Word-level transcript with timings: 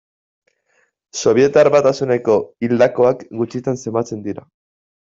Sobietar 1.25 1.69
Batasuneko 1.77 2.39
hildakoak 2.67 3.25
gutxitan 3.39 3.81
zenbatzen 3.87 4.29
dira. 4.29 4.51